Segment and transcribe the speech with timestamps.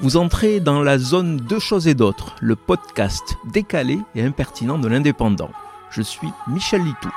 [0.00, 4.88] Vous entrez dans la zone Deux choses et d'autres, le podcast décalé et impertinent de
[4.88, 5.50] l'indépendant.
[5.90, 7.10] Je suis Michel Litou.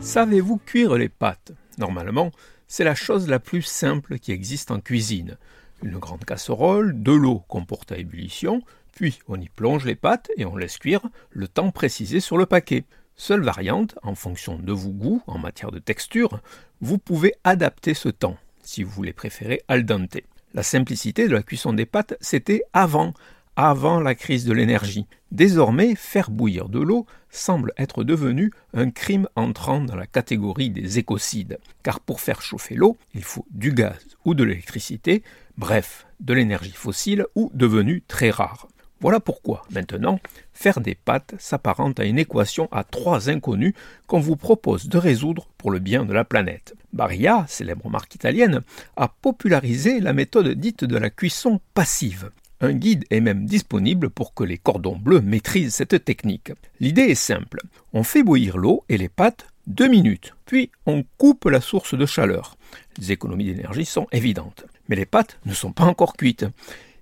[0.00, 1.52] Savez-vous cuire les pâtes?
[1.78, 2.30] Normalement,
[2.68, 5.36] c'est la chose la plus simple qui existe en cuisine.
[5.82, 8.62] Une grande casserole, de l'eau qu'on porte à ébullition,
[8.92, 12.46] puis on y plonge les pâtes et on laisse cuire le temps précisé sur le
[12.46, 12.84] paquet.
[13.16, 16.40] Seule variante, en fonction de vos goûts en matière de texture,
[16.80, 20.18] vous pouvez adapter ce temps, si vous voulez préférer al dente.
[20.52, 23.14] La simplicité de la cuisson des pâtes, c'était avant,
[23.54, 25.06] avant la crise de l'énergie.
[25.30, 30.98] Désormais, faire bouillir de l'eau semble être devenu un crime entrant dans la catégorie des
[30.98, 35.22] écocides, car pour faire chauffer l'eau, il faut du gaz ou de l'électricité,
[35.56, 38.68] bref, de l'énergie fossile ou devenue très rare.
[39.04, 40.18] Voilà pourquoi, maintenant,
[40.54, 43.74] faire des pâtes s'apparente à une équation à trois inconnus
[44.06, 46.74] qu'on vous propose de résoudre pour le bien de la planète.
[46.94, 48.62] Barilla, célèbre marque italienne,
[48.96, 52.30] a popularisé la méthode dite de la cuisson passive.
[52.62, 56.52] Un guide est même disponible pour que les cordons bleus maîtrisent cette technique.
[56.80, 57.60] L'idée est simple.
[57.92, 62.06] On fait bouillir l'eau et les pâtes deux minutes, puis on coupe la source de
[62.06, 62.56] chaleur.
[62.98, 64.64] Les économies d'énergie sont évidentes.
[64.88, 66.46] Mais les pâtes ne sont pas encore cuites.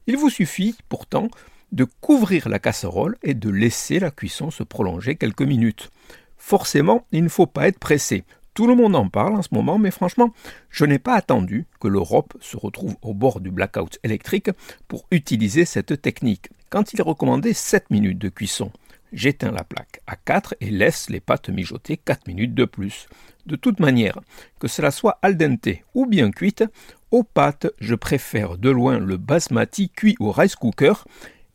[0.08, 1.28] Il vous suffit pourtant
[1.72, 5.90] de couvrir la casserole et de laisser la cuisson se prolonger quelques minutes.
[6.36, 8.24] Forcément, il ne faut pas être pressé.
[8.54, 10.34] Tout le monde en parle en ce moment, mais franchement,
[10.68, 14.50] je n'ai pas attendu que l'Europe se retrouve au bord du blackout électrique
[14.88, 16.50] pour utiliser cette technique.
[16.68, 18.70] Quand il est recommandé 7 minutes de cuisson,
[19.12, 23.08] j'éteins la plaque à 4 et laisse les pâtes mijoter 4 minutes de plus.
[23.46, 24.20] De toute manière,
[24.58, 26.64] que cela soit al dente ou bien cuite,
[27.10, 31.04] aux pâtes, je préfère de loin le basmati cuit au rice cooker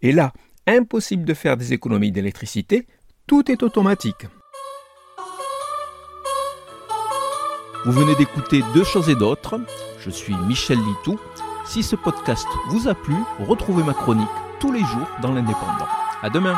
[0.02, 0.32] et là,
[0.66, 2.88] impossible de faire des économies d'électricité,
[3.26, 4.28] tout est automatique.
[7.86, 9.60] Vous venez d'écouter Deux choses et d'autres.
[10.00, 11.20] Je suis Michel Litou.
[11.66, 14.28] Si ce podcast vous a plu, retrouvez ma chronique
[14.60, 15.88] tous les jours dans l'Indépendant.
[16.22, 16.58] À demain!